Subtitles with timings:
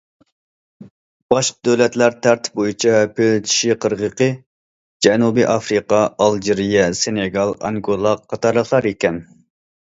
[1.33, 4.29] باشقا دۆلەتلەر تەرتىپ بويىچە پىل چىشى قىرغىقى،
[5.07, 9.23] جەنۇبىي ئافرىقا، ئالجىرىيە، سېنېگال، ئانگولا قاتارلىقلار ئىكەن.